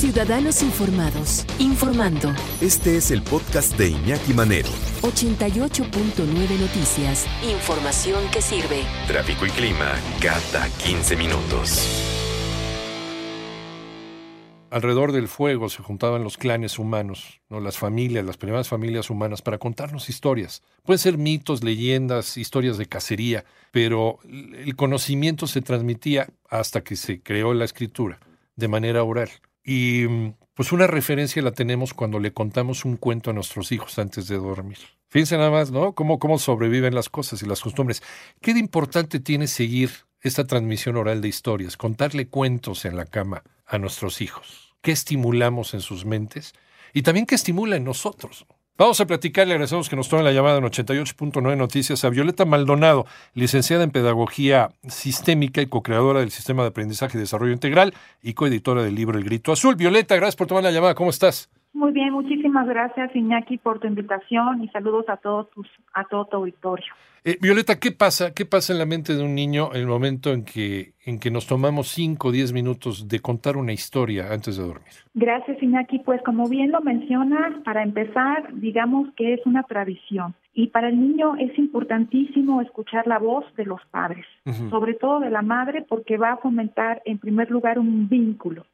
[0.00, 1.44] Ciudadanos Informados.
[1.58, 2.32] Informando.
[2.62, 4.70] Este es el podcast de Iñaki Manero.
[5.02, 7.26] 88.9 Noticias.
[7.42, 8.84] Información que sirve.
[9.06, 12.06] Tráfico y clima cada 15 minutos.
[14.70, 17.60] alrededor del fuego se juntaban los clanes humanos, ¿no?
[17.60, 20.62] las familias, las primeras familias humanas, para contarnos historias.
[20.82, 27.20] Pueden ser mitos, leyendas, historias de cacería, pero el conocimiento se transmitía hasta que se
[27.20, 28.18] creó la escritura
[28.56, 29.28] de manera oral.
[29.64, 30.06] Y
[30.54, 34.36] pues una referencia la tenemos cuando le contamos un cuento a nuestros hijos antes de
[34.36, 34.78] dormir.
[35.08, 35.94] Fíjense nada más, ¿no?
[35.94, 38.02] Cómo, cómo sobreviven las cosas y las costumbres.
[38.40, 43.42] ¿Qué de importante tiene seguir esta transmisión oral de historias, contarle cuentos en la cama
[43.66, 44.74] a nuestros hijos?
[44.82, 46.52] ¿Qué estimulamos en sus mentes?
[46.92, 48.46] Y también qué estimula en nosotros.
[48.80, 52.46] Vamos a platicar, le agradecemos que nos tome la llamada en 88.9 Noticias a Violeta
[52.46, 58.32] Maldonado, licenciada en Pedagogía Sistémica y co-creadora del Sistema de Aprendizaje y Desarrollo Integral y
[58.32, 59.76] coeditora del libro El Grito Azul.
[59.76, 60.94] Violeta, gracias por tomar la llamada.
[60.94, 61.50] ¿Cómo estás?
[61.72, 66.24] Muy bien, muchísimas gracias Iñaki por tu invitación y saludos a todos tus, a todo
[66.26, 66.92] tu auditorio.
[67.22, 68.32] Eh, Violeta, ¿qué pasa?
[68.34, 71.30] ¿Qué pasa en la mente de un niño en el momento en que, en que
[71.30, 74.94] nos tomamos 5 o 10 minutos de contar una historia antes de dormir?
[75.14, 80.34] Gracias Iñaki, pues como bien lo mencionas, para empezar, digamos que es una tradición.
[80.54, 84.26] Y para el niño es importantísimo escuchar la voz de los padres,
[84.68, 88.66] sobre todo de la madre, porque va a fomentar en primer lugar un vínculo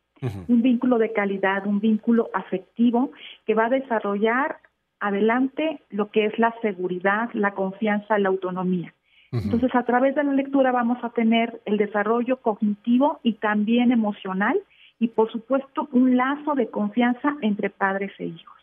[0.48, 3.11] un vínculo de calidad, un vínculo afectivo
[3.47, 4.58] que va a desarrollar
[5.00, 8.92] adelante lo que es la seguridad, la confianza, la autonomía.
[9.33, 14.58] Entonces, a través de la lectura vamos a tener el desarrollo cognitivo y también emocional
[14.98, 18.57] y, por supuesto, un lazo de confianza entre padres e hijos.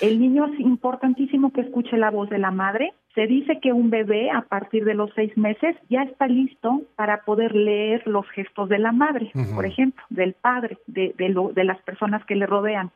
[0.00, 2.94] El niño es importantísimo que escuche la voz de la madre.
[3.14, 7.24] Se dice que un bebé a partir de los seis meses ya está listo para
[7.24, 12.24] poder leer los gestos de la madre, por ejemplo, del padre, de, de las personas
[12.26, 12.90] que le rodean.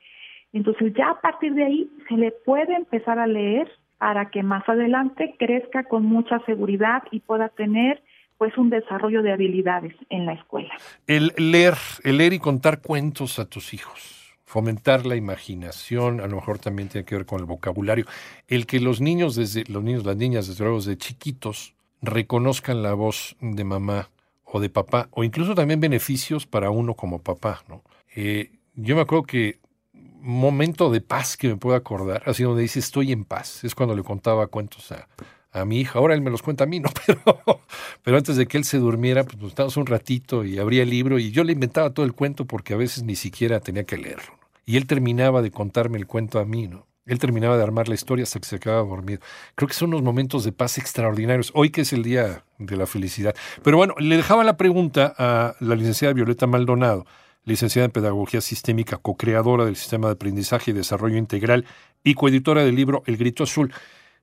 [0.53, 4.69] Entonces ya a partir de ahí se le puede empezar a leer para que más
[4.69, 8.03] adelante crezca con mucha seguridad y pueda tener
[8.39, 10.73] pues un desarrollo de habilidades en la escuela.
[11.07, 11.75] El leer,
[12.05, 16.89] el leer y contar cuentos a tus hijos fomentar la imaginación, a lo mejor también
[16.89, 18.07] tiene que ver con el vocabulario,
[18.47, 22.95] el que los niños desde los niños, las niñas desde luego de chiquitos reconozcan la
[22.95, 24.09] voz de mamá
[24.45, 27.83] o de papá, o incluso también beneficios para uno como papá, ¿no?
[28.17, 29.59] Eh, yo me acuerdo que
[29.93, 33.95] momento de paz que me puedo acordar, así donde dice estoy en paz, es cuando
[33.95, 35.09] le contaba cuentos a,
[35.53, 36.89] a mi hija, ahora él me los cuenta a mí, ¿no?
[37.07, 37.61] Pero,
[38.03, 40.91] pero antes de que él se durmiera, pues nos estábamos un ratito y abría el
[40.91, 43.99] libro y yo le inventaba todo el cuento porque a veces ni siquiera tenía que
[43.99, 44.38] leerlo
[44.69, 46.87] y él terminaba de contarme el cuento a mí, ¿no?
[47.07, 49.23] Él terminaba de armar la historia hasta que se acababa dormido.
[49.55, 52.85] Creo que son unos momentos de paz extraordinarios, hoy que es el día de la
[52.87, 53.35] felicidad.
[53.63, 57.07] Pero bueno, le dejaba la pregunta a la licenciada Violeta Maldonado,
[57.47, 61.65] licenciada en Pedagogía Sistémica, co-creadora del Sistema de Aprendizaje y Desarrollo Integral
[62.05, 63.73] y coeditora del libro El Grito Azul,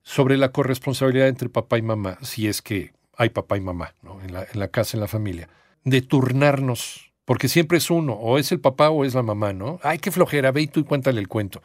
[0.04, 4.22] sobre la corresponsabilidad entre papá y mamá, si es que hay papá y mamá ¿no?
[4.22, 5.50] en, la, en la casa, en la familia,
[5.86, 9.80] de turnarnos porque siempre es uno, o es el papá o es la mamá, ¿no?
[9.84, 11.62] Ay, qué flojera, ve y tú y cuéntale el cuento.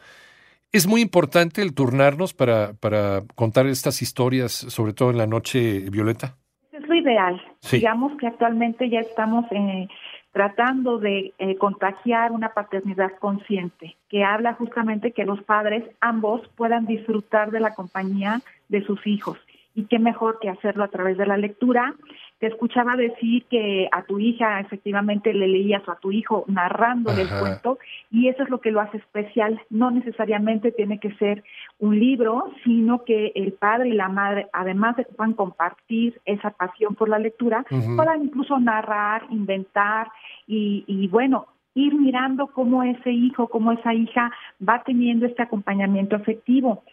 [0.72, 5.90] Es muy importante el turnarnos para, para contar estas historias, sobre todo en la noche,
[5.90, 6.36] Violeta.
[6.72, 7.42] Es lo ideal.
[7.70, 9.88] Digamos que actualmente ya estamos eh,
[10.32, 16.86] tratando de eh, contagiar una paternidad consciente, que habla justamente que los padres ambos puedan
[16.86, 19.38] disfrutar de la compañía de sus hijos.
[19.74, 21.94] Y qué mejor que hacerlo a través de la lectura
[22.40, 27.22] te escuchaba decir que a tu hija efectivamente le leías o a tu hijo narrándole
[27.22, 27.78] el cuento
[28.10, 29.60] y eso es lo que lo hace especial.
[29.68, 31.44] No necesariamente tiene que ser
[31.78, 36.50] un libro, sino que el padre y la madre, además de que puedan compartir esa
[36.50, 40.08] pasión por la lectura, puedan incluso narrar, inventar
[40.46, 44.32] y, y bueno, ir mirando cómo ese hijo, cómo esa hija
[44.66, 46.84] va teniendo este acompañamiento afectivo.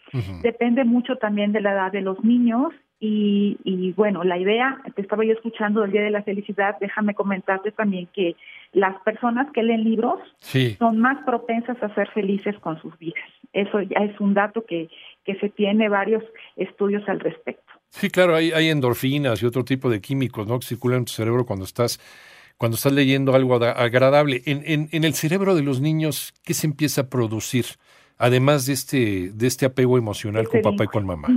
[0.42, 5.24] Depende mucho también de la edad de los niños y, bueno, la idea, te estaba
[5.24, 8.34] yo escuchando del Día de la Felicidad, déjame comentarte también que
[8.72, 10.18] las personas que leen libros
[10.78, 13.24] son más propensas a ser felices con sus vidas.
[13.52, 14.88] Eso ya es un dato que,
[15.24, 16.24] que se tiene varios
[16.56, 17.72] estudios al respecto.
[17.90, 20.58] Sí, claro, hay, hay endorfinas y otro tipo de químicos ¿no?
[20.58, 21.98] que circulan en tu cerebro cuando estás
[22.58, 24.42] cuando estás leyendo algo agradable.
[24.44, 27.66] En, en, en, el cerebro de los niños, ¿qué se empieza a producir?
[28.18, 31.28] Además de este, de este apego emocional con papá y con mamá.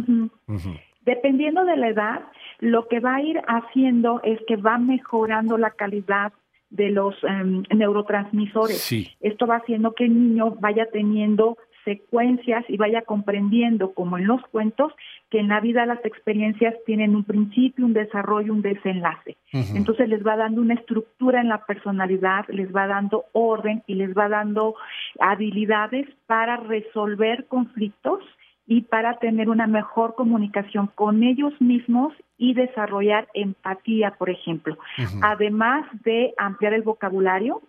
[1.01, 2.21] Dependiendo de la edad,
[2.59, 6.31] lo que va a ir haciendo es que va mejorando la calidad
[6.69, 8.91] de los em, neurotransmisores.
[9.19, 14.41] Esto va haciendo que el niño vaya teniendo secuencias y vaya comprendiendo, como en los
[14.47, 14.93] cuentos,
[15.29, 19.37] que en la vida las experiencias tienen un principio, un desarrollo, un desenlace.
[19.51, 24.15] Entonces les va dando una estructura en la personalidad, les va dando orden y les
[24.15, 24.75] va dando
[25.19, 28.23] habilidades para resolver conflictos
[28.71, 34.77] y para tener una mejor comunicación con ellos mismos y desarrollar empatía, por ejemplo.
[35.21, 37.61] Además de ampliar el vocabulario,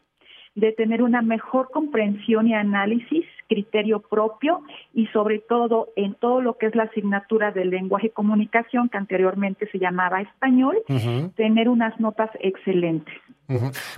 [0.55, 4.63] de tener una mejor comprensión y análisis, criterio propio
[4.95, 8.99] y sobre todo en todo lo que es la asignatura de lenguaje y comunicación que
[8.99, 10.77] anteriormente se llamaba español,
[11.35, 13.13] tener unas notas excelentes.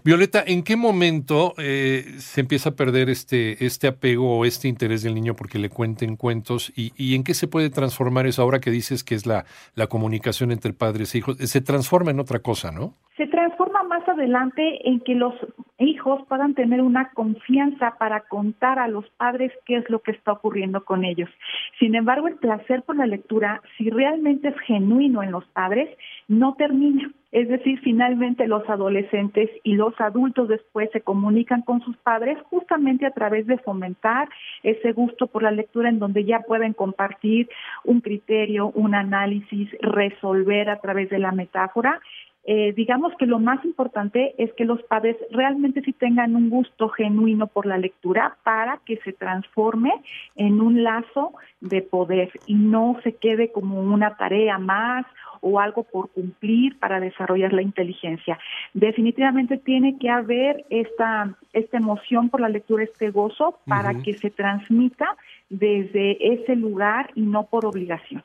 [0.03, 5.03] Violeta, ¿en qué momento eh, se empieza a perder este, este apego o este interés
[5.03, 6.73] del niño porque le cuenten cuentos?
[6.77, 9.45] Y, ¿Y, en qué se puede transformar eso ahora que dices que es la,
[9.75, 11.37] la comunicación entre padres e hijos?
[11.39, 12.95] Se transforma en otra cosa, ¿no?
[13.17, 15.35] Se transforma más adelante en que los
[15.79, 20.33] hijos puedan tener una confianza para contar a los padres qué es lo que está
[20.33, 21.31] ocurriendo con ellos.
[21.79, 25.89] Sin embargo, el placer por la lectura, si realmente es genuino en los padres,
[26.29, 27.11] no termina.
[27.35, 33.07] Es decir, finalmente los adolescentes y los adultos después se comunican con sus padres justamente
[33.07, 34.29] a través de fomentar
[34.63, 37.49] ese gusto por la lectura en donde ya pueden compartir
[37.83, 42.01] un criterio, un análisis, resolver a través de la metáfora.
[42.47, 46.89] Eh, digamos que lo más importante es que los padres realmente sí tengan un gusto
[46.91, 49.93] genuino por la lectura para que se transforme
[50.37, 55.05] en un lazo de poder y no se quede como una tarea más
[55.45, 58.39] o algo por cumplir para desarrollar la inteligencia.
[58.73, 64.31] Definitivamente tiene que haber esta, esta emoción por la lectura, este gozo, para que se
[64.31, 65.17] transmita
[65.51, 68.25] desde ese lugar y no por obligación.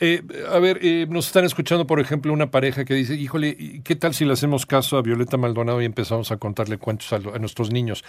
[0.00, 3.94] Eh, a ver, eh, nos están escuchando, por ejemplo, una pareja que dice, híjole, ¿qué
[3.94, 7.70] tal si le hacemos caso a Violeta Maldonado y empezamos a contarle cuentos a, nuestros
[7.70, 8.02] niños?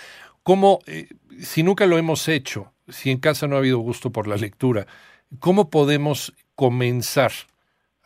[0.43, 1.09] ¿Cómo, eh,
[1.39, 4.87] si nunca lo hemos hecho, si en casa no ha habido gusto por la lectura,
[5.39, 7.31] cómo podemos comenzar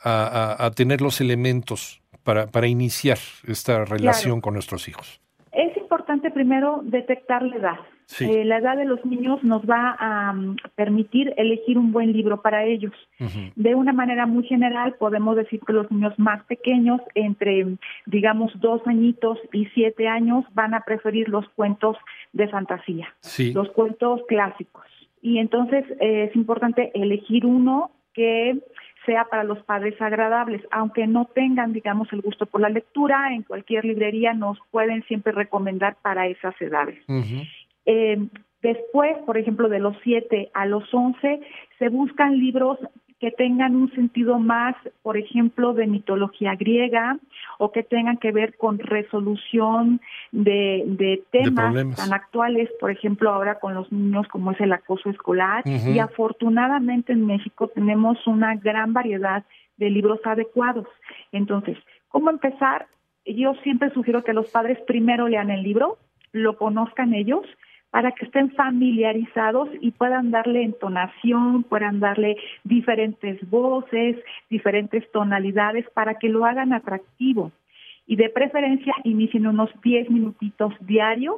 [0.04, 3.18] a, tener los elementos para, para iniciar
[3.48, 5.22] esta relación con nuestros hijos?
[5.52, 7.80] Es importante primero detectar la edad.
[8.20, 12.42] Eh, la edad de los niños nos va a mm, permitir elegir un buen libro
[12.42, 12.94] para ellos.
[13.56, 17.78] De una manera muy general, podemos decir que los niños más pequeños, entre,
[18.08, 21.98] digamos, dos añitos y siete años, van a preferir los cuentos
[22.34, 23.14] de fantasía,
[23.54, 24.86] los cuentos clásicos.
[25.22, 28.60] Y entonces eh, es importante elegir uno que
[29.06, 33.44] sea para los padres agradables, aunque no tengan, digamos, el gusto por la lectura, en
[33.44, 37.00] cualquier librería nos pueden siempre recomendar para esas edades.
[37.86, 38.18] Eh,
[38.62, 41.42] después, por ejemplo, de los 7 a los 11,
[41.80, 42.78] se buscan libros
[43.22, 47.20] que tengan un sentido más, por ejemplo, de mitología griega
[47.60, 50.02] o que tengan que ver con resolución
[50.32, 55.62] de, temas tan actuales, por ejemplo, ahora con los niños como es el acoso escolar.
[55.68, 59.44] Y afortunadamente en México tenemos una gran variedad
[59.78, 60.88] de libros adecuados.
[61.32, 61.78] Entonces,
[62.08, 62.88] ¿cómo empezar?
[63.24, 66.00] Yo siempre sugiero que los padres primero lean el libro,
[66.32, 67.46] lo conozcan ellos,
[67.92, 74.18] para que estén familiarizados y puedan darle entonación, puedan darle diferentes voces,
[74.50, 77.52] diferentes tonalidades para que lo hagan atractivo.
[78.08, 81.38] Y de preferencia inicien unos 10 minutitos diarios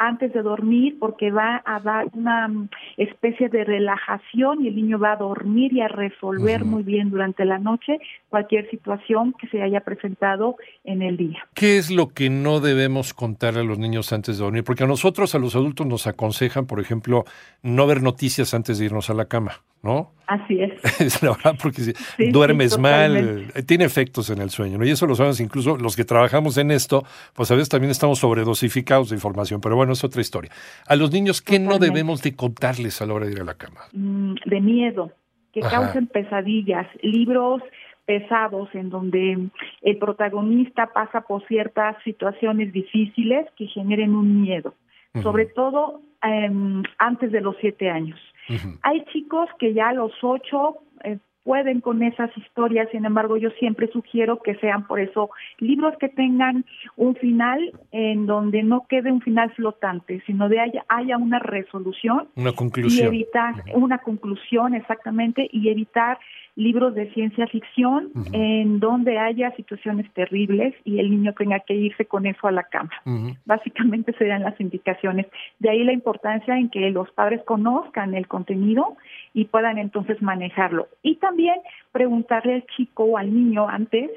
[0.00, 4.98] antes de dormir porque va a dar una mm, especie de relajación y el niño
[4.98, 7.98] va a dormir y a resolver muy bien durante la noche
[8.30, 11.46] cualquier situación que se haya presentado en el día.
[11.54, 14.64] ¿Qué es lo que no debemos contar a los niños antes de dormir?
[14.64, 17.24] Porque a nosotros, a los adultos, nos aconsejan, por ejemplo,
[17.62, 19.60] no ver noticias antes de irnos a la cama.
[19.82, 20.12] ¿no?
[20.26, 20.72] Así es.
[21.00, 24.84] es la verdad, porque si duermes mal, eh, tiene efectos en el sueño, ¿no?
[24.84, 27.04] Y eso lo sabemos incluso los que trabajamos en esto,
[27.34, 30.50] pues a veces también estamos sobredosificados de información, pero bueno, es otra historia.
[30.86, 33.54] A los niños, ¿qué no debemos de contarles a la hora de ir a la
[33.54, 33.80] cama?
[33.92, 35.12] Mm, de miedo,
[35.52, 37.62] que causen pesadillas, libros
[38.06, 39.38] pesados en donde
[39.82, 44.74] el protagonista pasa por ciertas situaciones difíciles que generen un miedo,
[45.22, 48.18] sobre todo em, antes de los siete años.
[48.82, 50.78] Hay chicos que ya a los ocho
[51.44, 56.08] pueden con esas historias, sin embargo yo siempre sugiero que sean por eso libros que
[56.08, 56.64] tengan
[56.96, 62.28] un final en donde no quede un final flotante, sino de haya, haya una resolución
[62.36, 63.06] una conclusión.
[63.06, 66.18] y evitar una conclusión exactamente y evitar
[66.56, 72.04] libros de ciencia ficción en donde haya situaciones terribles y el niño tenga que irse
[72.04, 72.90] con eso a la cama.
[73.46, 75.26] Básicamente serían las indicaciones.
[75.58, 78.96] De ahí la importancia en que los padres conozcan el contenido
[79.32, 80.88] y puedan entonces manejarlo.
[81.02, 81.29] Y también
[81.92, 84.10] preguntarle al chico o al niño antes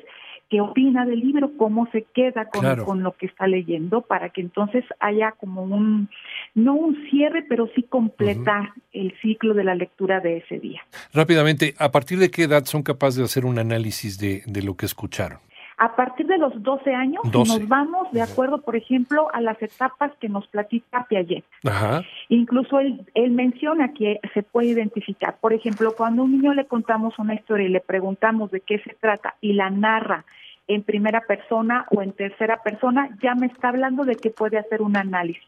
[0.50, 2.48] qué opina del libro, cómo se queda
[2.86, 6.10] con, lo que está leyendo, para que entonces haya como un,
[6.54, 10.82] no un cierre, pero sí completar el ciclo de la lectura de ese día.
[11.12, 14.76] Rápidamente, ¿a partir de qué edad son capaces de hacer un análisis de, de lo
[14.76, 15.40] que escucharon?
[15.84, 20.14] A partir de los 12 años nos vamos de acuerdo, por ejemplo, a las etapas
[20.22, 21.44] que nos platica Piaget.
[21.66, 22.04] Ajá.
[22.30, 25.36] Incluso él, él menciona que se puede identificar.
[25.42, 28.80] Por ejemplo, cuando a un niño le contamos una historia y le preguntamos de qué
[28.80, 30.24] se trata y la narra
[30.70, 34.82] en primera persona o en tercera persona, ya me está hablando de que puede hacer
[34.82, 35.44] un análisis.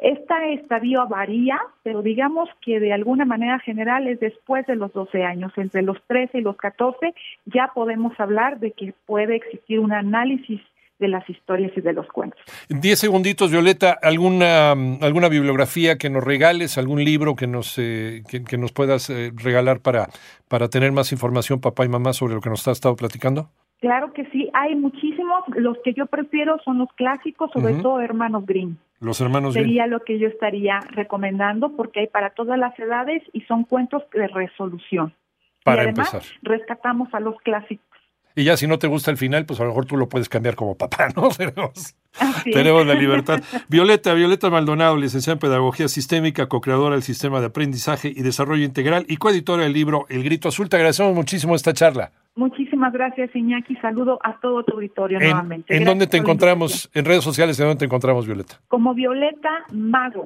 [0.00, 5.24] Esta estadio varía, pero digamos que de alguna manera general es después de los 12
[5.24, 7.14] años, entre los 13 y los 14,
[7.44, 10.60] ya podemos hablar de que puede existir un análisis
[10.98, 12.40] de las historias y de los cuentos.
[12.68, 18.58] Diez segunditos, Violeta, ¿alguna, alguna bibliografía que nos regales, algún libro que nos, eh, que,
[18.58, 20.08] nos puedas eh, regalar para,
[20.48, 23.50] para tener más información, papá y mamá, sobre lo que nos has estado platicando?
[23.80, 25.42] Claro que sí, hay muchísimos.
[25.56, 28.78] Los que yo prefiero son los clásicos, sobre todo Hermanos Green.
[29.00, 33.40] Los Hermanos Sería lo que yo estaría recomendando porque hay para todas las edades y
[33.42, 35.14] son cuentos de resolución.
[35.64, 36.38] Para y además, empezar.
[36.42, 37.89] Rescatamos a los clásicos.
[38.34, 40.28] Y ya si no te gusta el final, pues a lo mejor tú lo puedes
[40.28, 41.28] cambiar como papá, ¿no?
[42.44, 43.40] Tenemos, la libertad.
[43.68, 49.04] Violeta, Violeta Maldonado, licenciada en Pedagogía Sistémica, co-creadora del Sistema de Aprendizaje y Desarrollo Integral
[49.08, 50.68] y coeditora del libro El Grito Azul.
[50.68, 52.10] Te agradecemos muchísimo esta charla.
[52.36, 53.76] Muchísimas gracias, Iñaki.
[53.76, 55.76] Saludo a todo tu auditorio nuevamente.
[55.76, 56.90] ¿En dónde te encontramos?
[56.94, 58.60] En redes sociales, ¿en dónde te encontramos, Violeta?
[58.68, 60.24] Como Violeta Mago.